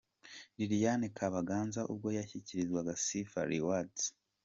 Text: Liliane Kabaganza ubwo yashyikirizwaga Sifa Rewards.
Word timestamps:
Liliane 0.57 1.07
Kabaganza 1.17 1.81
ubwo 1.91 2.07
yashyikirizwaga 2.17 2.93
Sifa 3.05 3.41
Rewards. 3.51 4.03